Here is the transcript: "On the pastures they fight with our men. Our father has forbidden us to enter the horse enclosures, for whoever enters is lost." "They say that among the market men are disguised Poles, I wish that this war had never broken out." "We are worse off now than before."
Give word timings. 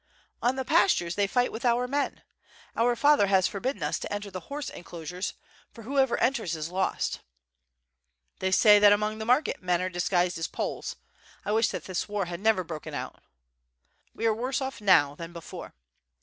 "On 0.41 0.55
the 0.55 0.65
pastures 0.65 1.13
they 1.13 1.27
fight 1.27 1.51
with 1.51 1.63
our 1.63 1.87
men. 1.87 2.23
Our 2.75 2.95
father 2.95 3.27
has 3.27 3.47
forbidden 3.47 3.83
us 3.83 3.99
to 3.99 4.11
enter 4.11 4.31
the 4.31 4.39
horse 4.49 4.67
enclosures, 4.71 5.35
for 5.71 5.83
whoever 5.83 6.17
enters 6.17 6.55
is 6.55 6.71
lost." 6.71 7.19
"They 8.39 8.49
say 8.49 8.79
that 8.79 8.91
among 8.93 9.19
the 9.19 9.25
market 9.25 9.61
men 9.61 9.79
are 9.79 9.89
disguised 9.89 10.51
Poles, 10.51 10.95
I 11.45 11.51
wish 11.51 11.67
that 11.67 11.83
this 11.85 12.09
war 12.09 12.25
had 12.25 12.39
never 12.39 12.63
broken 12.63 12.95
out." 12.95 13.21
"We 14.15 14.25
are 14.25 14.33
worse 14.33 14.59
off 14.59 14.81
now 14.81 15.13
than 15.13 15.33
before." 15.33 15.75